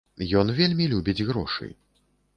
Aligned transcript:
Ён 0.39 0.47
вельмі 0.59 0.89
любіць 0.95 1.25
грошы. 1.31 1.73